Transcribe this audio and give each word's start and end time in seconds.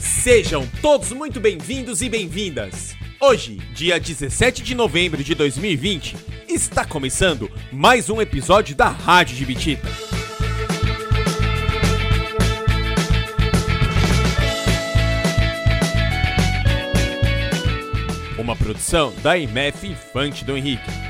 Sejam 0.00 0.64
todos 0.80 1.10
muito 1.10 1.40
bem-vindos 1.40 2.02
e 2.02 2.08
bem-vindas. 2.08 2.94
Hoje, 3.20 3.56
dia 3.74 3.98
17 3.98 4.62
de 4.62 4.76
novembro 4.76 5.24
de 5.24 5.34
2020, 5.34 6.16
está 6.48 6.84
começando 6.84 7.50
mais 7.72 8.08
um 8.08 8.22
episódio 8.22 8.76
da 8.76 8.86
Rádio 8.88 9.36
de 9.36 9.44
Bitita. 9.44 9.88
Uma 18.38 18.54
produção 18.54 19.12
da 19.20 19.36
IMF 19.36 19.84
Infante 19.88 20.44
do 20.44 20.56
Henrique. 20.56 21.05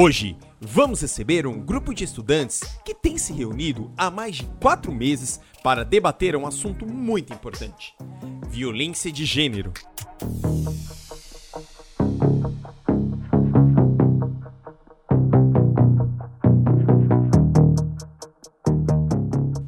Hoje, 0.00 0.36
vamos 0.60 1.00
receber 1.00 1.44
um 1.44 1.58
grupo 1.58 1.92
de 1.92 2.04
estudantes 2.04 2.60
que 2.84 2.94
tem 2.94 3.18
se 3.18 3.32
reunido 3.32 3.90
há 3.96 4.08
mais 4.08 4.36
de 4.36 4.44
quatro 4.62 4.92
meses 4.92 5.40
para 5.60 5.84
debater 5.84 6.36
um 6.36 6.46
assunto 6.46 6.86
muito 6.86 7.32
importante: 7.32 7.96
violência 8.48 9.10
de 9.10 9.24
gênero. 9.24 9.72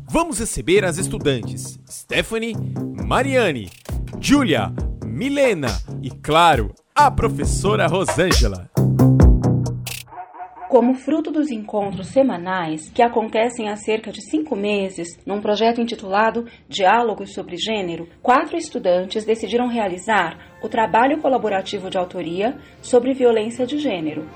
Vamos 0.09 0.39
receber 0.39 0.85
as 0.85 0.97
estudantes 0.97 1.81
Stephanie, 1.91 2.55
Mariane, 3.05 3.69
Julia, 4.21 4.73
Milena 5.05 5.83
e, 6.01 6.09
claro, 6.09 6.73
a 6.95 7.11
professora 7.11 7.89
Rosângela. 7.89 8.71
Como 10.71 10.95
fruto 10.95 11.33
dos 11.33 11.51
encontros 11.51 12.07
semanais 12.11 12.89
que 12.91 13.03
acontecem 13.03 13.69
há 13.69 13.75
cerca 13.75 14.13
de 14.13 14.23
cinco 14.23 14.55
meses, 14.55 15.19
num 15.27 15.41
projeto 15.41 15.81
intitulado 15.81 16.47
Diálogos 16.69 17.35
sobre 17.35 17.57
Gênero, 17.57 18.09
quatro 18.23 18.57
estudantes 18.57 19.25
decidiram 19.25 19.67
realizar 19.67 20.39
o 20.63 20.69
trabalho 20.69 21.21
colaborativo 21.21 21.91
de 21.91 21.99
autoria 21.99 22.57
sobre 22.81 23.13
violência 23.13 23.67
de 23.67 23.79
gênero. 23.81 24.29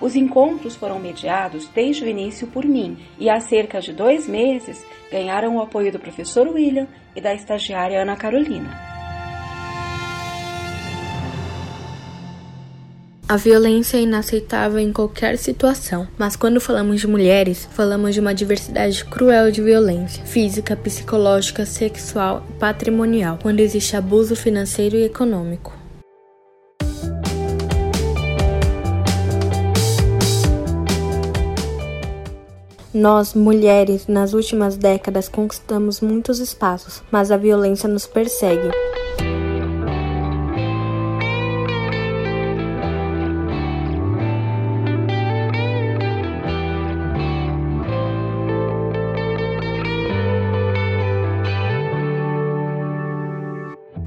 Os 0.00 0.16
encontros 0.16 0.76
foram 0.76 0.98
mediados 0.98 1.68
desde 1.68 2.04
o 2.04 2.08
início 2.08 2.46
por 2.46 2.64
mim 2.64 2.96
e 3.18 3.28
há 3.28 3.38
cerca 3.38 3.82
de 3.82 3.92
dois 3.92 4.26
meses 4.26 4.82
ganharam 5.12 5.56
o 5.56 5.60
apoio 5.60 5.92
do 5.92 5.98
professor 5.98 6.48
William 6.48 6.88
e 7.14 7.20
da 7.20 7.34
estagiária 7.34 8.00
Ana 8.00 8.16
Carolina. 8.16 8.87
A 13.30 13.36
violência 13.36 13.98
é 13.98 14.00
inaceitável 14.00 14.78
em 14.78 14.90
qualquer 14.90 15.36
situação, 15.36 16.08
mas 16.16 16.34
quando 16.34 16.62
falamos 16.62 16.98
de 16.98 17.06
mulheres, 17.06 17.68
falamos 17.72 18.14
de 18.14 18.20
uma 18.20 18.34
diversidade 18.34 19.04
cruel 19.04 19.50
de 19.50 19.60
violência 19.60 20.24
física, 20.24 20.74
psicológica, 20.74 21.66
sexual 21.66 22.42
e 22.48 22.54
patrimonial, 22.54 23.38
quando 23.42 23.60
existe 23.60 23.94
abuso 23.94 24.34
financeiro 24.34 24.96
e 24.96 25.04
econômico. 25.04 25.76
Nós, 32.94 33.34
mulheres, 33.34 34.06
nas 34.06 34.32
últimas 34.32 34.78
décadas 34.78 35.28
conquistamos 35.28 36.00
muitos 36.00 36.38
espaços, 36.38 37.02
mas 37.10 37.30
a 37.30 37.36
violência 37.36 37.86
nos 37.90 38.06
persegue. 38.06 38.70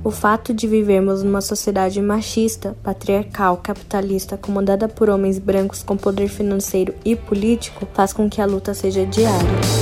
O 0.03 0.09
fato 0.09 0.51
de 0.51 0.67
vivermos 0.67 1.21
numa 1.21 1.41
sociedade 1.41 2.01
machista, 2.01 2.75
patriarcal, 2.81 3.57
capitalista, 3.57 4.35
comandada 4.35 4.87
por 4.87 5.11
homens 5.11 5.37
brancos 5.37 5.83
com 5.83 5.95
poder 5.95 6.27
financeiro 6.27 6.95
e 7.05 7.15
político, 7.15 7.87
faz 7.93 8.11
com 8.11 8.27
que 8.27 8.41
a 8.41 8.45
luta 8.45 8.73
seja 8.73 9.05
diária. 9.05 9.80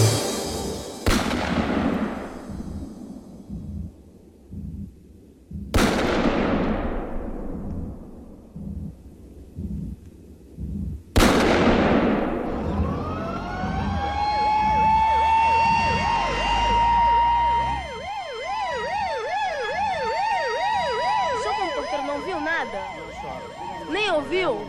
Nem 23.90 24.12
ouviu? 24.12 24.68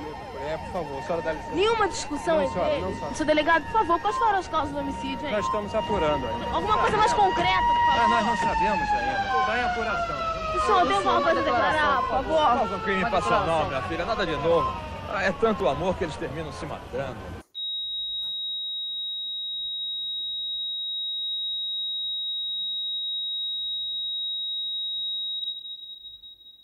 É, 0.49 0.57
por 0.57 0.73
favor, 0.73 1.03
senhora 1.03 1.23
dá 1.23 1.33
licença. 1.33 1.55
Nenhuma 1.55 1.89
discussão 1.89 2.37
Não, 2.37 2.43
entre 2.43 2.55
senhora, 2.55 2.73
eles? 2.73 2.85
não, 2.85 2.95
senhora. 2.95 3.15
Seu 3.15 3.27
delegado, 3.27 3.63
por 3.65 3.73
favor, 3.73 4.01
quais 4.01 4.17
foram 4.17 4.39
as 4.39 4.49
causas 4.49 4.71
do 4.73 4.79
homicídio, 4.81 5.27
hein? 5.27 5.33
Nós 5.33 5.45
estamos 5.45 5.75
apurando 5.75 6.27
ainda. 6.27 6.51
Alguma 6.51 6.79
coisa 6.79 6.97
mais 6.97 7.13
concreta, 7.13 7.61
por 7.61 7.87
Mas 7.87 7.97
favor. 7.97 8.11
nós 8.11 8.27
não 8.27 8.37
sabemos 8.37 8.89
ainda. 8.91 9.31
Tudo 9.31 9.57
em 9.57 9.63
apuração. 9.65 10.31
O 10.57 10.61
senhor 10.67 10.87
tem 10.87 10.97
alguma 10.97 11.23
coisa 11.23 11.41
a 11.41 11.43
declarar, 11.45 12.01
por 12.01 12.09
favor? 12.09 12.59
Faz 12.59 12.73
um 12.73 12.79
crime 12.81 13.11
passional, 13.11 13.65
minha 13.67 13.83
filha, 13.83 14.05
nada 14.05 14.27
de 14.27 14.37
novo. 14.37 14.73
Ah, 15.13 15.23
é 15.23 15.33
tanto 15.33 15.69
amor 15.69 15.95
que 15.97 16.05
eles 16.05 16.17
terminam 16.17 16.53
se 16.53 16.65
matando. 16.67 17.40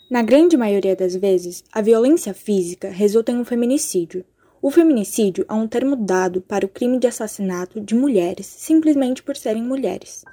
Na 0.08 0.22
grande 0.22 0.56
maioria 0.56 0.94
das 0.94 1.16
vezes, 1.16 1.64
a 1.72 1.82
violência 1.82 2.32
física 2.32 2.88
resulta 2.90 3.32
em 3.32 3.38
um 3.38 3.44
feminicídio. 3.44 4.24
O 4.62 4.70
feminicídio 4.70 5.44
é 5.48 5.52
um 5.52 5.66
termo 5.66 5.96
dado 5.96 6.40
para 6.40 6.64
o 6.64 6.68
crime 6.68 6.96
de 7.00 7.08
assassinato 7.08 7.80
de 7.80 7.92
mulheres 7.92 8.46
simplesmente 8.46 9.20
por 9.20 9.36
serem 9.36 9.64
mulheres. 9.64 10.24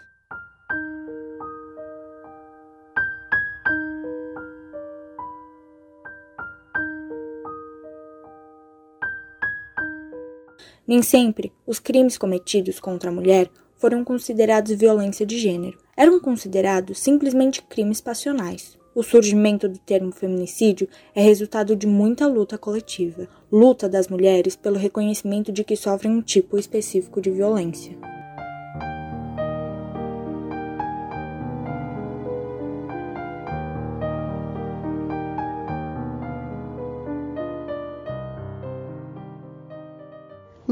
Nem 10.85 11.01
sempre 11.01 11.51
os 11.65 11.79
crimes 11.79 12.15
cometidos 12.15 12.79
contra 12.79 13.09
a 13.09 13.13
mulher 13.13 13.49
foram 13.77 14.03
considerados 14.03 14.71
violência 14.73 15.25
de 15.25 15.39
gênero. 15.39 15.79
Eram 15.97 16.19
considerados 16.19 16.99
simplesmente 16.99 17.63
crimes 17.63 17.99
passionais. 17.99 18.82
O 18.95 19.01
surgimento 19.01 19.67
do 19.67 19.79
termo 19.79 20.11
feminicídio 20.11 20.87
é 21.15 21.21
resultado 21.21 21.75
de 21.75 21.87
muita 21.87 22.27
luta 22.27 22.59
coletiva, 22.59 23.27
luta 23.51 23.89
das 23.89 24.07
mulheres 24.07 24.55
pelo 24.55 24.77
reconhecimento 24.77 25.51
de 25.51 25.63
que 25.63 25.75
sofrem 25.75 26.11
um 26.11 26.21
tipo 26.21 26.59
específico 26.59 27.19
de 27.19 27.31
violência. 27.31 28.12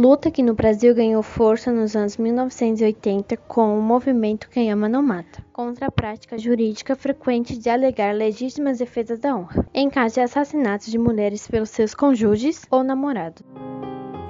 Luta 0.01 0.31
que 0.31 0.41
no 0.41 0.55
Brasil 0.55 0.95
ganhou 0.95 1.21
força 1.21 1.71
nos 1.71 1.95
anos 1.95 2.17
1980 2.17 3.37
com 3.37 3.77
o 3.77 3.81
movimento 3.83 4.49
Quem 4.49 4.71
Ama 4.71 4.89
Não 4.89 5.03
Mata, 5.03 5.45
contra 5.53 5.85
a 5.85 5.91
prática 5.91 6.39
jurídica 6.39 6.95
frequente 6.95 7.55
de 7.55 7.69
alegar 7.69 8.15
legítimas 8.15 8.79
defesas 8.79 9.19
da 9.19 9.35
honra, 9.35 9.63
em 9.71 9.91
caso 9.91 10.15
de 10.15 10.21
assassinatos 10.21 10.87
de 10.87 10.97
mulheres 10.97 11.47
pelos 11.47 11.69
seus 11.69 11.93
cônjuges 11.93 12.65
ou 12.71 12.83
namorados. 12.83 13.43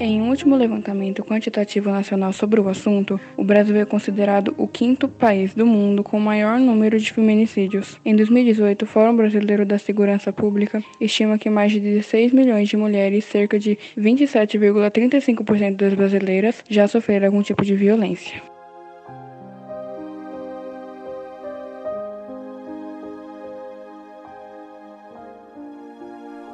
Em 0.03 0.19
um 0.19 0.29
último 0.29 0.55
levantamento 0.55 1.23
quantitativo 1.23 1.91
nacional 1.91 2.33
sobre 2.33 2.59
o 2.59 2.67
assunto, 2.67 3.21
o 3.37 3.43
Brasil 3.43 3.75
é 3.75 3.85
considerado 3.85 4.51
o 4.57 4.67
quinto 4.67 5.07
país 5.07 5.53
do 5.53 5.63
mundo 5.63 6.03
com 6.03 6.17
o 6.17 6.19
maior 6.19 6.59
número 6.59 6.99
de 6.99 7.13
feminicídios. 7.13 8.01
Em 8.03 8.15
2018, 8.15 8.81
o 8.81 8.87
Fórum 8.87 9.15
Brasileiro 9.15 9.63
da 9.63 9.77
Segurança 9.77 10.33
Pública 10.33 10.83
estima 10.99 11.37
que 11.37 11.51
mais 11.51 11.71
de 11.71 11.79
16 11.79 12.33
milhões 12.33 12.67
de 12.67 12.75
mulheres, 12.75 13.25
cerca 13.25 13.59
de 13.59 13.77
27,35% 13.95 15.75
das 15.75 15.93
brasileiras, 15.93 16.63
já 16.67 16.87
sofreram 16.87 17.27
algum 17.27 17.43
tipo 17.43 17.63
de 17.63 17.75
violência. 17.75 18.41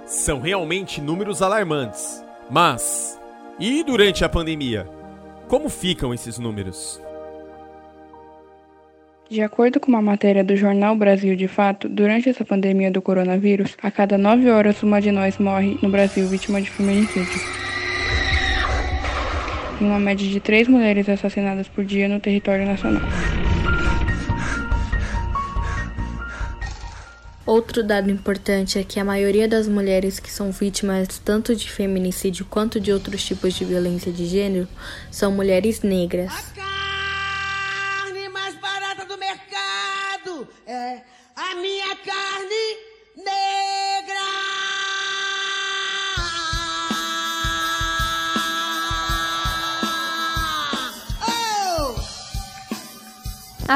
São 0.05 0.41
realmente 0.41 0.99
números 0.99 1.41
alarmantes, 1.41 2.21
mas 2.51 3.17
e 3.59 3.83
durante 3.83 4.23
a 4.23 4.29
pandemia? 4.29 4.87
Como 5.47 5.69
ficam 5.69 6.13
esses 6.13 6.37
números? 6.37 7.01
De 9.29 9.41
acordo 9.41 9.79
com 9.79 9.89
uma 9.89 10.01
matéria 10.01 10.43
do 10.43 10.55
jornal 10.55 10.95
Brasil 10.95 11.35
de 11.35 11.47
Fato, 11.47 11.89
durante 11.89 12.29
essa 12.29 12.45
pandemia 12.45 12.91
do 12.91 13.01
coronavírus, 13.01 13.75
a 13.81 13.91
cada 13.91 14.17
nove 14.17 14.49
horas 14.49 14.81
uma 14.83 15.01
de 15.01 15.11
nós 15.11 15.37
morre 15.37 15.77
no 15.81 15.89
Brasil 15.89 16.27
vítima 16.27 16.61
de 16.61 16.69
feminicídio. 16.69 17.41
Em 19.81 19.85
uma 19.85 19.99
média 19.99 20.27
de 20.27 20.39
três 20.39 20.67
mulheres 20.67 21.09
assassinadas 21.09 21.67
por 21.67 21.83
dia 21.83 22.07
no 22.07 22.19
território 22.19 22.65
nacional. 22.65 23.03
Outro 27.47 27.81
dado 27.81 28.11
importante 28.11 28.77
é 28.77 28.83
que 28.83 28.99
a 28.99 29.05
maioria 29.05 29.47
das 29.47 29.69
mulheres 29.69 30.19
que 30.19 30.29
são 30.29 30.51
vítimas 30.51 31.07
tanto 31.23 31.55
de 31.55 31.71
feminicídio 31.71 32.45
quanto 32.45 32.77
de 32.77 32.91
outros 32.91 33.23
tipos 33.23 33.53
de 33.53 33.63
violência 33.63 34.11
de 34.11 34.25
gênero 34.25 34.67
são 35.09 35.31
mulheres 35.31 35.81
negras. 35.81 36.29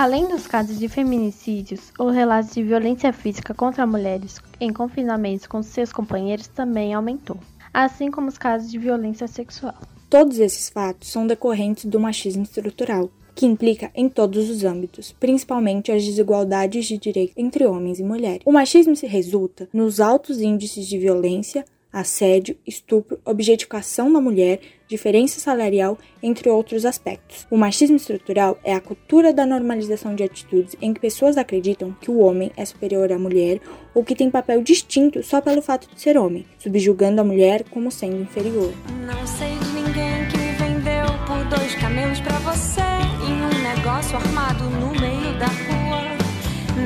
Além 0.01 0.27
dos 0.27 0.47
casos 0.47 0.79
de 0.79 0.89
feminicídios, 0.89 1.93
o 1.99 2.09
relato 2.09 2.55
de 2.55 2.63
violência 2.63 3.13
física 3.13 3.53
contra 3.53 3.85
mulheres 3.85 4.41
em 4.59 4.73
confinamentos 4.73 5.45
com 5.45 5.61
seus 5.61 5.93
companheiros 5.93 6.47
também 6.47 6.91
aumentou, 6.91 7.37
assim 7.71 8.09
como 8.09 8.27
os 8.27 8.35
casos 8.35 8.71
de 8.71 8.79
violência 8.79 9.27
sexual. 9.27 9.75
Todos 10.09 10.39
esses 10.39 10.69
fatos 10.69 11.11
são 11.11 11.27
decorrentes 11.27 11.85
do 11.85 11.99
machismo 11.99 12.41
estrutural, 12.41 13.11
que 13.35 13.45
implica 13.45 13.91
em 13.93 14.09
todos 14.09 14.49
os 14.49 14.63
âmbitos, 14.63 15.11
principalmente 15.19 15.91
as 15.91 16.03
desigualdades 16.03 16.87
de 16.87 16.97
direito 16.97 17.33
entre 17.37 17.67
homens 17.67 17.99
e 17.99 18.03
mulheres. 18.03 18.41
O 18.43 18.51
machismo 18.51 18.95
se 18.95 19.05
resulta 19.05 19.69
nos 19.71 19.99
altos 19.99 20.41
índices 20.41 20.87
de 20.87 20.97
violência, 20.97 21.63
assédio, 21.91 22.57
estupro, 22.65 23.19
objetificação 23.25 24.11
da 24.11 24.21
mulher, 24.21 24.59
diferença 24.87 25.39
salarial, 25.39 25.97
entre 26.21 26.49
outros 26.49 26.85
aspectos. 26.85 27.47
O 27.49 27.57
machismo 27.57 27.95
estrutural 27.95 28.57
é 28.63 28.73
a 28.73 28.81
cultura 28.81 29.33
da 29.33 29.45
normalização 29.45 30.15
de 30.15 30.23
atitudes 30.23 30.75
em 30.81 30.93
que 30.93 30.99
pessoas 30.99 31.37
acreditam 31.37 31.95
que 31.99 32.11
o 32.11 32.19
homem 32.19 32.51
é 32.55 32.65
superior 32.65 33.11
à 33.11 33.17
mulher 33.17 33.59
ou 33.93 34.03
que 34.03 34.15
tem 34.15 34.29
papel 34.29 34.61
distinto 34.61 35.23
só 35.23 35.41
pelo 35.41 35.61
fato 35.61 35.87
de 35.93 36.01
ser 36.01 36.17
homem, 36.17 36.45
subjugando 36.57 37.21
a 37.21 37.23
mulher 37.23 37.63
como 37.69 37.91
sendo 37.91 38.21
inferior. 38.21 38.73
Não 39.05 39.27
sei 39.27 39.49
de 39.49 39.71
ninguém 39.73 40.25
que 40.29 40.63
vendeu 40.63 41.05
por 41.27 41.57
dois 41.57 41.75
camelos 41.75 42.19
para 42.19 42.39
você 42.39 42.81
em 43.27 43.33
um 43.33 43.75
negócio 43.75 44.15
armado 44.17 44.63
no 44.65 44.91
meio 44.91 45.37
da 45.39 45.47
rua. 45.47 46.01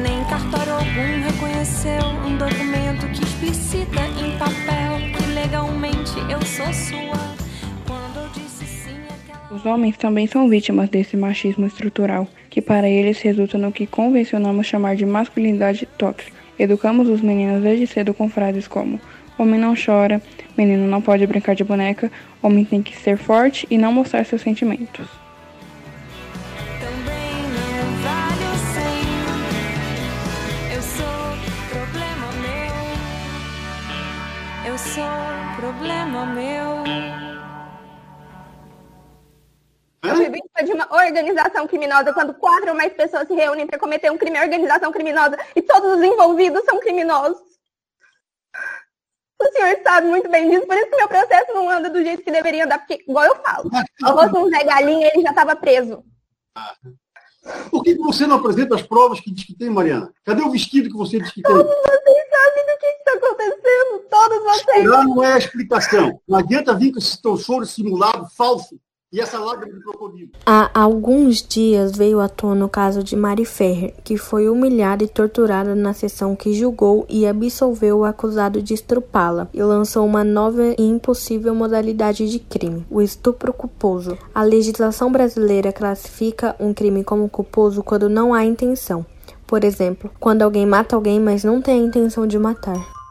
Nem 0.02 0.24
cartório 0.26 0.74
algum 0.74 1.22
reconheceu 1.24 2.06
um 2.26 2.38
documento 2.38 2.65
eu 6.30 6.42
sou 6.46 6.74
sua. 6.74 7.16
Aquela. 9.10 9.56
Os 9.56 9.66
homens 9.66 9.98
também 9.98 10.28
são 10.28 10.50
vítimas 10.50 10.90
desse 10.90 11.18
machismo 11.18 11.66
estrutural, 11.66 12.28
que 12.50 12.62
para 12.62 12.90
eles 12.90 13.20
resulta 13.22 13.58
no 13.58 13.72
que 13.72 13.86
convencionamos 13.86 14.66
chamar 14.66 14.96
de 14.96 15.06
masculinidade 15.06 15.86
tóxica. 15.98 16.38
Educamos 16.58 17.10
os 17.10 17.22
meninos 17.22 17.62
desde 17.62 17.88
cedo 17.88 18.14
com 18.14 18.30
frases 18.30 18.68
como: 18.68 19.00
homem 19.38 19.60
não 19.60 19.76
chora, 19.76 20.22
menino 20.58 20.88
não 20.88 21.02
pode 21.02 21.28
brincar 21.28 21.56
de 21.56 21.64
boneca, 21.64 22.12
homem 22.42 22.64
tem 22.64 22.82
que 22.82 22.96
ser 22.96 23.18
forte 23.18 23.68
e 23.70 23.78
não 23.78 23.92
mostrar 23.92 24.24
seus 24.26 24.42
sentimentos. 24.42 25.25
Problema 35.76 36.26
meu. 36.26 36.84
Eu 40.04 40.16
fui 40.16 40.30
vítima 40.30 40.64
de 40.64 40.72
uma 40.72 40.94
organização 40.94 41.68
criminosa 41.68 42.14
quando 42.14 42.34
quatro 42.34 42.70
ou 42.70 42.76
mais 42.76 42.94
pessoas 42.94 43.28
se 43.28 43.34
reúnem 43.34 43.68
para 43.68 43.80
cometer 43.80 44.12
um 44.12 44.18
crime, 44.18 44.40
organização 44.40 44.92
criminosa, 44.92 45.38
e 45.56 45.62
todos 45.62 45.98
os 45.98 46.04
envolvidos 46.04 46.64
são 46.64 46.80
criminosos. 46.80 47.42
O 49.42 49.52
senhor 49.52 49.78
sabe 49.84 50.08
muito 50.08 50.30
bem 50.30 50.50
disso, 50.50 50.66
por 50.66 50.78
isso 50.78 50.90
que 50.90 50.96
meu 50.96 51.08
processo 51.08 51.54
não 51.54 51.70
anda 51.70 51.90
do 51.90 52.04
jeito 52.04 52.24
que 52.24 52.32
deveria 52.32 52.66
andar, 52.66 52.80
porque, 52.80 53.04
igual 53.08 53.26
eu 53.26 53.36
falo, 53.44 53.70
se 53.70 54.06
fosse 54.06 54.38
um 54.38 54.50
Zé 54.50 54.64
Galinha, 54.64 55.12
ele 55.14 55.24
já 55.24 55.32
estava 55.32 55.56
preso. 55.56 56.04
Por 57.70 57.84
que 57.84 57.96
você 57.96 58.26
não 58.26 58.38
apresenta 58.38 58.76
as 58.76 58.82
provas 58.82 59.20
que 59.20 59.32
diz 59.32 59.46
que 59.46 59.56
tem, 59.56 59.70
Mariana? 59.70 60.12
Cadê 60.24 60.42
o 60.42 60.52
vestido 60.52 60.90
que 60.90 60.98
você 60.98 61.20
diz 61.20 61.32
que 61.32 61.42
tem? 61.42 61.54
Todos 61.54 61.66
vocês 61.66 62.26
sabem 62.30 62.66
do 62.66 62.80
que 62.80 62.86
está 62.86 63.12
acontecendo, 63.14 64.10
todos 64.10 64.44
vocês. 64.44 64.84
Chorar 64.84 65.04
não 65.04 65.24
é 65.24 65.34
a 65.34 65.38
explicação. 65.38 66.22
Não 66.28 66.40
adianta 66.40 66.74
vir 66.74 66.92
com 66.92 67.00
esse 67.00 67.22
teu 67.22 67.38
choro 67.38 67.66
simulado, 67.66 68.28
falso, 68.36 68.80
e 69.16 69.22
essa 69.22 69.40
lágrima 69.40 69.80
crocodilo. 69.80 70.32
Há 70.46 70.70
alguns 70.74 71.42
dias 71.42 71.96
veio 71.96 72.20
à 72.20 72.28
tona 72.28 72.66
o 72.66 72.70
caso 72.70 73.02
de 73.02 73.16
Mari 73.16 73.46
Ferrer, 73.46 73.94
que 74.04 74.18
foi 74.18 74.50
humilhada 74.50 75.06
e 75.06 75.08
torturada 75.08 75.74
na 75.74 75.94
sessão 75.94 76.36
que 76.36 76.54
julgou 76.54 77.06
e 77.08 77.26
absolveu 77.26 78.00
o 78.00 78.04
acusado 78.04 78.62
de 78.62 78.74
estrupá-la 78.74 79.48
e 79.54 79.64
lançou 79.64 80.06
uma 80.06 80.26
nova 80.26 80.76
e 80.78 80.82
impossível 80.82 81.56
modalidade 81.56 82.30
de 82.30 82.40
crime, 82.40 82.86
o 82.92 83.02
estupro 83.02 83.54
culposo. 83.54 84.18
A 84.34 84.44
legislação 84.44 85.10
brasileira 85.10 85.72
classifica 85.72 86.54
um 86.60 86.74
crime 86.74 87.02
como 87.02 87.30
culposo 87.30 87.82
quando 87.82 88.10
não 88.10 88.34
há 88.34 88.44
intenção. 88.44 89.06
Por 89.48 89.64
exemplo, 89.64 90.12
quando 90.20 90.42
alguém 90.42 90.66
mata 90.66 90.94
alguém, 90.94 91.22
mas 91.22 91.42
não 91.42 91.62
tem 91.62 91.80
a 91.80 91.86
intenção 91.86 92.28
de 92.28 92.38
matar. 92.38 93.05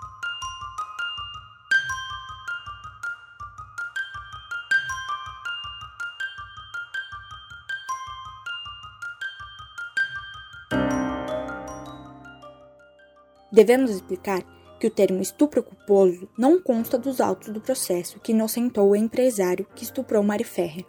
Devemos 13.54 13.92
explicar 13.92 14.42
que 14.80 14.86
o 14.88 14.90
termo 14.90 15.22
estupro 15.22 15.62
culposo 15.62 16.28
não 16.36 16.60
consta 16.60 16.98
dos 16.98 17.20
autos 17.20 17.50
do 17.50 17.60
processo 17.60 18.18
que 18.18 18.32
inocentou 18.32 18.90
o 18.90 18.96
empresário 18.96 19.64
que 19.76 19.84
estuprou 19.84 20.24
Mari 20.24 20.42
Ferrer. 20.42 20.84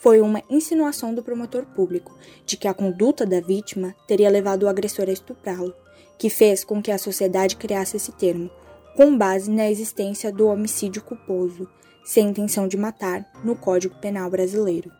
Foi 0.00 0.20
uma 0.20 0.42
insinuação 0.50 1.14
do 1.14 1.22
promotor 1.22 1.64
público 1.64 2.18
de 2.44 2.56
que 2.56 2.66
a 2.66 2.74
conduta 2.74 3.24
da 3.24 3.40
vítima 3.40 3.94
teria 4.08 4.28
levado 4.28 4.64
o 4.64 4.68
agressor 4.68 5.08
a 5.08 5.12
estuprá-lo, 5.12 5.72
que 6.18 6.28
fez 6.28 6.64
com 6.64 6.82
que 6.82 6.90
a 6.90 6.98
sociedade 6.98 7.54
criasse 7.54 7.96
esse 7.96 8.10
termo, 8.10 8.50
com 8.96 9.16
base 9.16 9.48
na 9.48 9.70
existência 9.70 10.32
do 10.32 10.48
homicídio 10.48 11.02
culposo, 11.02 11.68
sem 12.04 12.30
intenção 12.30 12.66
de 12.66 12.76
matar, 12.76 13.30
no 13.44 13.54
Código 13.54 13.94
Penal 14.00 14.28
brasileiro. 14.28 14.90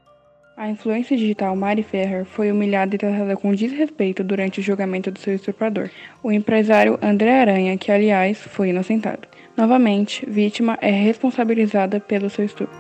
A 0.59 0.69
influência 0.69 1.17
digital 1.17 1.55
Mari 1.55 1.85
Ferrer 1.85 2.25
foi 2.25 2.51
humilhada 2.51 2.93
e 2.93 2.99
tratada 2.99 3.37
com 3.37 3.55
desrespeito 3.55 4.25
durante 4.25 4.59
o 4.59 4.63
julgamento 4.63 5.09
do 5.09 5.21
seu 5.21 5.33
estuprador, 5.33 5.89
o 6.21 6.33
empresário 6.33 6.99
André 7.01 7.31
Aranha, 7.31 7.79
que 7.79 7.93
aliás 7.93 8.39
foi 8.39 8.71
inocentado. 8.71 9.29
Novamente, 9.57 10.29
vítima 10.29 10.77
é 10.81 10.91
responsabilizada 10.91 12.01
pelo 12.01 12.29
seu 12.29 12.45
estupro. 12.45 12.77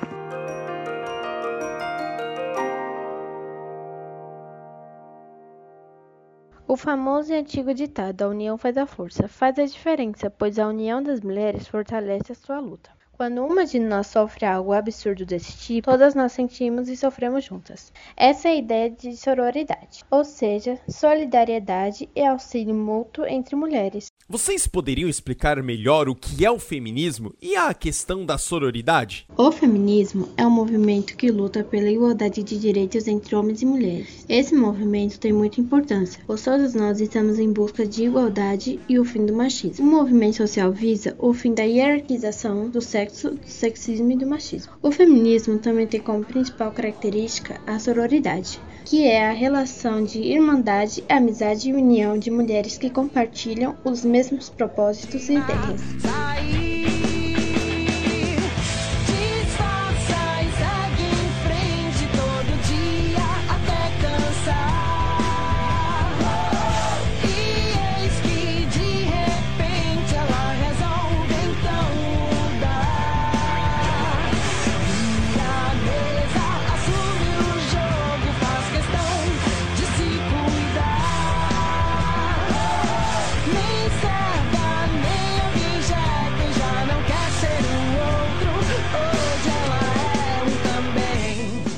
O 6.66 6.76
famoso 6.76 7.32
e 7.32 7.36
antigo 7.36 7.72
ditado 7.72 8.22
a 8.22 8.28
união 8.28 8.58
faz 8.58 8.76
a 8.76 8.86
força 8.86 9.28
faz 9.28 9.56
a 9.56 9.64
diferença, 9.64 10.28
pois 10.28 10.58
a 10.58 10.66
união 10.66 11.00
das 11.00 11.20
mulheres 11.20 11.68
fortalece 11.68 12.32
a 12.32 12.34
sua 12.34 12.58
luta. 12.58 12.97
Quando 13.18 13.44
uma 13.44 13.66
de 13.66 13.80
nós 13.80 14.06
sofre 14.06 14.46
algo 14.46 14.72
absurdo 14.72 15.26
desse 15.26 15.50
tipo, 15.58 15.90
todas 15.90 16.14
nós 16.14 16.30
sentimos 16.30 16.88
e 16.88 16.96
sofremos 16.96 17.44
juntas. 17.44 17.92
Essa 18.16 18.46
é 18.46 18.52
a 18.52 18.54
ideia 18.54 18.88
de 18.88 19.16
sororidade, 19.16 20.04
ou 20.08 20.24
seja, 20.24 20.78
solidariedade 20.88 22.08
e 22.14 22.24
auxílio 22.24 22.76
mútuo 22.76 23.26
entre 23.26 23.56
mulheres. 23.56 24.06
Vocês 24.28 24.68
poderiam 24.68 25.08
explicar 25.08 25.60
melhor 25.62 26.08
o 26.08 26.14
que 26.14 26.44
é 26.44 26.50
o 26.50 26.60
feminismo 26.60 27.34
e 27.42 27.56
a 27.56 27.72
questão 27.74 28.24
da 28.24 28.38
sororidade? 28.38 29.26
O 29.36 29.50
feminismo 29.50 30.28
é 30.36 30.46
um 30.46 30.50
movimento 30.50 31.16
que 31.16 31.30
luta 31.32 31.64
pela 31.64 31.90
igualdade 31.90 32.42
de 32.42 32.56
direitos 32.56 33.08
entre 33.08 33.34
homens 33.34 33.62
e 33.62 33.66
mulheres. 33.66 34.26
Esse 34.28 34.54
movimento 34.54 35.18
tem 35.18 35.32
muita 35.32 35.60
importância, 35.60 36.22
pois 36.26 36.44
todos 36.44 36.74
nós 36.74 37.00
estamos 37.00 37.38
em 37.38 37.50
busca 37.50 37.86
de 37.86 38.04
igualdade 38.04 38.78
e 38.88 38.98
o 38.98 39.04
fim 39.04 39.24
do 39.24 39.32
machismo. 39.32 39.86
O 39.86 39.90
movimento 39.90 40.36
social 40.36 40.70
visa 40.70 41.16
o 41.18 41.32
fim 41.32 41.54
da 41.54 41.62
hierarquização 41.62 42.68
do 42.68 42.82
sexo, 42.82 43.07
do 43.08 43.38
sexismo 43.44 44.12
e 44.12 44.16
do 44.16 44.26
machismo. 44.26 44.72
O 44.82 44.90
feminismo 44.90 45.58
também 45.58 45.86
tem 45.86 46.00
como 46.00 46.24
principal 46.24 46.70
característica 46.70 47.60
a 47.66 47.78
sororidade, 47.78 48.60
que 48.84 49.06
é 49.06 49.28
a 49.28 49.32
relação 49.32 50.04
de 50.04 50.20
irmandade, 50.20 51.04
amizade 51.08 51.68
e 51.68 51.74
união 51.74 52.18
de 52.18 52.30
mulheres 52.30 52.78
que 52.78 52.90
compartilham 52.90 53.76
os 53.84 54.04
mesmos 54.04 54.48
propósitos 54.48 55.28
e 55.28 55.34
ideias. 55.34 56.77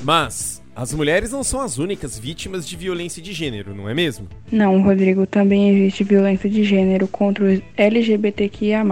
Mas 0.02 0.62
as 0.74 0.94
mulheres 0.94 1.30
não 1.30 1.44
são 1.44 1.60
as 1.60 1.78
únicas 1.78 2.18
vítimas 2.18 2.66
de 2.66 2.76
violência 2.76 3.20
de 3.20 3.32
gênero, 3.32 3.74
não 3.74 3.88
é 3.88 3.94
mesmo? 3.94 4.26
Não, 4.50 4.80
Rodrigo, 4.80 5.26
também 5.26 5.68
existe 5.68 6.04
violência 6.04 6.48
de 6.48 6.64
gênero 6.64 7.06
contra 7.06 7.44
os 7.44 7.60
LGBTQIA, 7.76 8.82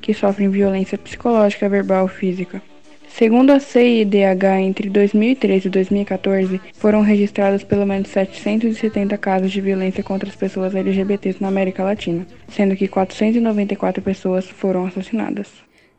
que 0.00 0.14
sofrem 0.14 0.48
violência 0.48 0.96
psicológica, 0.96 1.68
verbal 1.68 2.08
física. 2.08 2.62
Segundo 3.08 3.50
a 3.50 3.60
CIDH, 3.60 4.60
entre 4.60 4.90
2013 4.90 5.68
e 5.68 5.70
2014, 5.70 6.60
foram 6.72 7.00
registrados 7.00 7.62
pelo 7.62 7.86
menos 7.86 8.08
770 8.08 9.16
casos 9.18 9.52
de 9.52 9.60
violência 9.60 10.02
contra 10.02 10.28
as 10.28 10.34
pessoas 10.34 10.74
LGBTs 10.74 11.40
na 11.40 11.46
América 11.46 11.84
Latina, 11.84 12.26
sendo 12.48 12.74
que 12.74 12.88
494 12.88 14.02
pessoas 14.02 14.48
foram 14.48 14.86
assassinadas. 14.86 15.46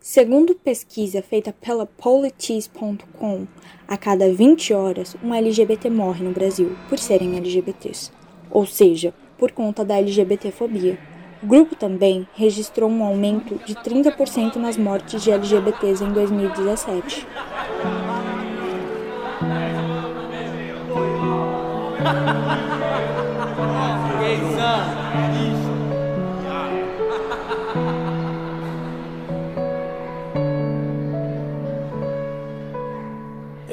Segundo 0.07 0.53
pesquisa 0.53 1.24
feita 1.24 1.51
pela 1.51 1.88
Politis.com, 1.88 3.47
a 3.88 3.97
cada 3.97 4.31
20 4.31 4.71
horas 4.71 5.17
um 5.24 5.33
LGBT 5.33 5.89
morre 5.89 6.24
no 6.24 6.31
Brasil 6.31 6.77
por 6.88 7.00
serem 7.00 7.35
LGBTs, 7.35 8.12
ou 8.51 8.67
seja, 8.67 9.15
por 9.35 9.51
conta 9.51 9.83
da 9.83 9.97
LGBTfobia. 9.97 11.00
O 11.41 11.47
grupo 11.47 11.75
também 11.75 12.27
registrou 12.35 12.88
um 12.88 13.03
aumento 13.03 13.55
de 13.65 13.74
30% 13.74 14.57
nas 14.57 14.77
mortes 14.77 15.24
de 15.24 15.31
LGBTs 15.31 16.03
em 16.03 16.13
2017. 16.13 17.25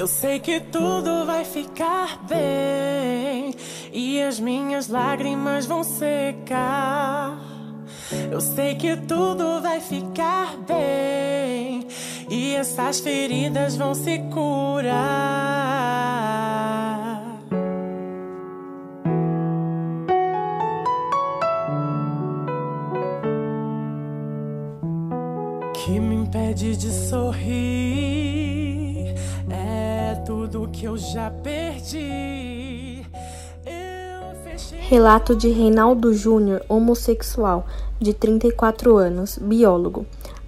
Eu 0.03 0.07
sei 0.07 0.37
que 0.37 0.59
tudo 0.59 1.25
vai 1.25 1.45
ficar 1.45 2.21
bem 2.27 3.55
e 3.89 4.21
as 4.21 4.37
minhas 4.37 4.89
lágrimas 4.89 5.65
vão 5.65 5.81
secar. 5.81 7.39
Eu 8.29 8.41
sei 8.41 8.75
que 8.75 8.97
tudo 8.97 9.61
vai 9.61 9.79
ficar 9.79 10.57
bem 10.67 11.87
e 12.29 12.53
essas 12.53 12.99
feridas 12.99 13.77
vão 13.77 13.95
se 13.95 14.19
curar. 14.29 15.52
Que 25.83 25.99
me 25.99 26.15
impede 26.15 26.77
de 26.77 26.89
sorrir 26.89 27.43
é 29.49 30.15
tudo 30.25 30.69
que 30.71 30.85
eu 30.85 30.95
já 30.95 31.29
perdi. 31.29 33.05
Relato 34.87 35.35
de 35.35 35.49
Reinaldo 35.49 36.13
Júnior, 36.13 36.63
homossexual, 36.69 37.67
de 37.99 38.13
34 38.13 38.95
anos, 38.95 39.37
biólogo. 39.37 40.05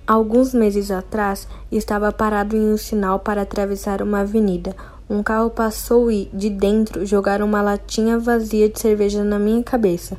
Alguns 0.07 0.53
meses 0.53 0.89
atrás, 0.89 1.49
estava 1.69 2.13
parado 2.13 2.55
em 2.55 2.71
um 2.71 2.77
sinal 2.77 3.19
para 3.19 3.41
atravessar 3.41 4.01
uma 4.01 4.21
avenida. 4.21 4.73
Um 5.09 5.21
carro 5.21 5.49
passou 5.49 6.09
e, 6.09 6.29
de 6.33 6.49
dentro, 6.49 7.05
jogaram 7.05 7.45
uma 7.45 7.61
latinha 7.61 8.17
vazia 8.17 8.69
de 8.69 8.79
cerveja 8.79 9.21
na 9.21 9.37
minha 9.37 9.61
cabeça. 9.61 10.17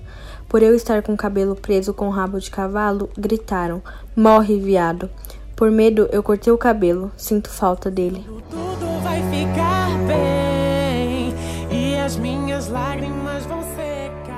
Por 0.49 0.63
eu 0.63 0.75
estar 0.75 1.03
com 1.03 1.13
o 1.13 1.17
cabelo 1.17 1.57
preso 1.57 1.93
com 1.93 2.09
rabo 2.09 2.39
de 2.39 2.51
cavalo, 2.51 3.11
gritaram: 3.19 3.83
Morre, 4.15 4.59
viado! 4.59 5.11
Por 5.57 5.71
medo, 5.71 6.07
eu 6.13 6.23
cortei 6.23 6.53
o 6.53 6.59
cabelo. 6.59 7.11
Sinto 7.17 7.49
falta 7.49 7.91
dele. 7.91 8.23
Tudo 8.51 9.01
vai 9.03 9.23
ficar 9.31 9.89
bem 10.07 11.35
e 11.71 11.97
as 11.97 12.17
minhas 12.17 12.69
lágrimas 12.69 13.47
vão 13.47 13.63
secar. 13.63 14.37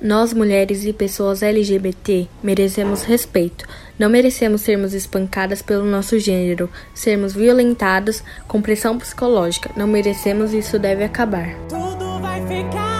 Nós, 0.00 0.32
mulheres 0.32 0.84
e 0.84 0.92
pessoas 0.92 1.42
LGBT, 1.42 2.28
merecemos 2.42 3.02
respeito. 3.02 3.66
Não 3.98 4.08
merecemos 4.08 4.60
sermos 4.60 4.94
espancadas 4.94 5.60
pelo 5.60 5.84
nosso 5.84 6.16
gênero, 6.18 6.70
sermos 6.94 7.34
violentadas 7.34 8.22
com 8.46 8.62
pressão 8.62 8.96
psicológica. 8.98 9.70
Não 9.76 9.88
merecemos 9.88 10.52
e 10.52 10.58
isso 10.58 10.78
deve 10.78 11.02
acabar. 11.02 11.56
Tudo 11.68 12.20
vai 12.20 12.40
ficar 12.46 12.93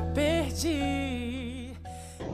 já 0.00 0.12
perdi. 0.14 1.70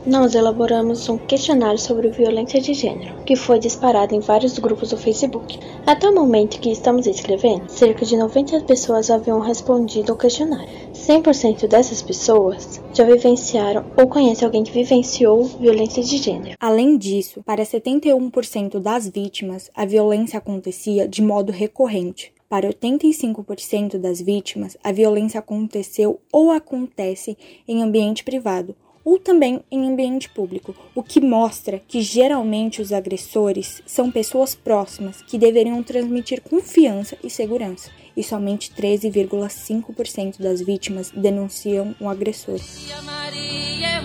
Nós 0.06 0.36
elaboramos 0.36 1.08
um 1.08 1.18
questionário 1.18 1.80
sobre 1.80 2.10
violência 2.10 2.60
de 2.60 2.72
gênero, 2.72 3.24
que 3.24 3.34
foi 3.34 3.58
disparado 3.58 4.14
em 4.14 4.20
vários 4.20 4.56
grupos 4.56 4.90
do 4.90 4.96
Facebook. 4.96 5.58
Até 5.84 6.08
o 6.08 6.14
momento 6.14 6.60
que 6.60 6.70
estamos 6.70 7.08
escrevendo, 7.08 7.68
cerca 7.68 8.04
de 8.06 8.16
90 8.16 8.60
pessoas 8.60 9.10
haviam 9.10 9.40
respondido 9.40 10.12
ao 10.12 10.18
questionário. 10.18 10.68
100% 10.94 11.66
dessas 11.66 12.02
pessoas 12.02 12.80
já 12.94 13.02
vivenciaram 13.04 13.84
ou 13.96 14.06
conhecem 14.06 14.46
alguém 14.46 14.62
que 14.62 14.72
vivenciou 14.72 15.42
violência 15.44 16.02
de 16.04 16.18
gênero. 16.18 16.56
Além 16.60 16.96
disso, 16.96 17.42
para 17.44 17.64
71% 17.64 18.78
das 18.78 19.08
vítimas, 19.08 19.70
a 19.74 19.84
violência 19.84 20.38
acontecia 20.38 21.08
de 21.08 21.20
modo 21.20 21.50
recorrente. 21.50 22.35
Para 22.56 22.70
85% 22.70 23.98
das 23.98 24.18
vítimas, 24.18 24.78
a 24.82 24.90
violência 24.90 25.38
aconteceu 25.38 26.22
ou 26.32 26.50
acontece 26.50 27.36
em 27.68 27.82
ambiente 27.82 28.24
privado, 28.24 28.74
ou 29.04 29.18
também 29.18 29.60
em 29.70 29.86
ambiente 29.86 30.30
público, 30.30 30.74
o 30.94 31.02
que 31.02 31.20
mostra 31.20 31.82
que 31.86 32.00
geralmente 32.00 32.80
os 32.80 32.94
agressores 32.94 33.82
são 33.84 34.10
pessoas 34.10 34.54
próximas 34.54 35.20
que 35.20 35.36
deveriam 35.36 35.82
transmitir 35.82 36.40
confiança 36.40 37.18
e 37.22 37.28
segurança, 37.28 37.90
e 38.16 38.22
somente 38.22 38.72
13,5% 38.72 40.40
das 40.40 40.62
vítimas 40.62 41.10
denunciam 41.10 41.94
o 42.00 42.08
agressor. 42.08 42.58
Maria 43.02 43.86
é 43.86 44.00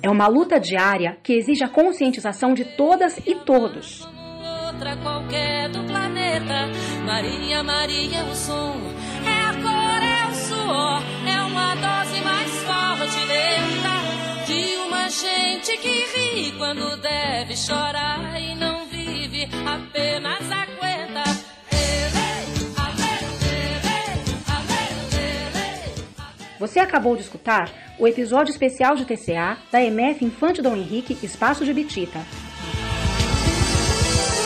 É 0.00 0.08
uma 0.08 0.28
luta 0.28 0.60
diária 0.60 1.18
que 1.22 1.32
exige 1.32 1.64
a 1.64 1.68
conscientização 1.68 2.54
de 2.54 2.64
todas 2.64 3.18
e 3.26 3.34
todos. 3.34 4.06
Outra 4.66 4.96
qualquer 4.96 5.68
do 5.70 5.82
planeta. 5.84 6.68
Maria, 7.04 7.64
Maria 7.64 8.18
é 8.18 8.22
o 8.22 8.34
som, 8.34 8.76
é 9.26 9.40
a 9.40 9.52
cor, 9.54 10.02
é 10.02 10.30
o 10.30 10.34
suor, 10.34 11.02
é 11.26 11.42
uma 11.42 11.74
dose 11.74 12.20
mais 12.22 12.50
forte, 12.62 13.26
lenta. 13.26 13.98
De 14.46 14.76
uma 14.86 15.08
gente 15.08 15.76
que 15.78 15.88
ri 15.88 16.52
quando 16.52 16.96
deve 17.00 17.56
chorar 17.56 18.40
e 18.40 18.54
não 18.54 18.86
vive, 18.86 19.48
apenas 19.66 20.40
aguenta. 20.52 20.77
Você 26.58 26.80
acabou 26.80 27.14
de 27.14 27.22
escutar 27.22 27.70
o 27.98 28.06
episódio 28.06 28.50
especial 28.50 28.96
de 28.96 29.04
TCA 29.04 29.58
da 29.70 29.80
MF 29.82 30.24
Infante 30.24 30.60
Dom 30.60 30.74
Henrique 30.74 31.16
Espaço 31.24 31.64
de 31.64 31.72
Bitita. 31.72 32.18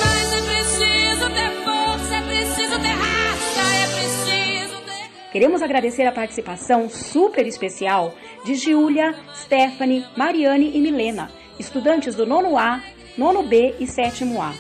Mas 0.01 0.33
é 0.33 0.43
preciso 0.43 1.31
ter 1.31 1.51
força, 1.65 2.15
é 2.15 2.23
preciso 2.23 2.79
ter 2.81 2.89
raça, 2.89 3.61
é 3.61 3.87
preciso 3.97 4.81
ter. 4.85 5.31
Queremos 5.33 5.63
agradecer 5.63 6.07
a 6.07 6.13
participação 6.13 6.91
super 6.91 7.47
especial 7.47 8.15
de 8.45 8.57
Giulia, 8.57 9.15
Stephanie, 9.35 10.05
Mariane 10.15 10.77
e 10.77 10.81
Milena, 10.83 11.31
estudantes 11.59 12.15
do 12.15 12.27
nono 12.27 12.59
A, 12.59 12.83
nono 13.17 13.43
B 13.43 13.75
e 13.81 13.87
sétimo 13.87 14.43
A. 14.43 14.53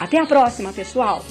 Até 0.00 0.18
a 0.18 0.26
próxima, 0.26 0.72
pessoal! 0.72 1.24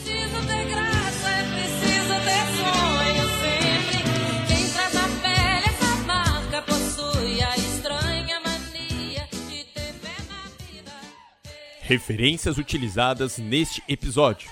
Referências 11.92 12.58
utilizadas 12.58 13.38
neste 13.38 13.84
episódio: 13.86 14.50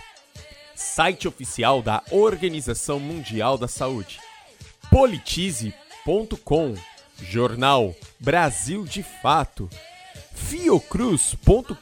site 0.75 1.25
oficial 1.25 1.81
da 1.81 2.03
Organização 2.12 3.00
Mundial 3.00 3.58
da 3.58 3.65
Saúde, 3.65 4.19
politize.com, 4.91 6.75
jornal 7.22 7.96
Brasil 8.19 8.84
de 8.84 9.01
Fato, 9.01 9.69
fiocruz.com.br, 10.34 11.74